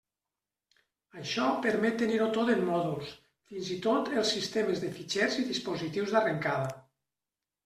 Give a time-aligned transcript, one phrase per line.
[1.23, 3.11] Això permet tenir-ho tot en mòduls,
[3.51, 6.75] fins i tot els sistemes de fitxers i dispositius d'arrencada.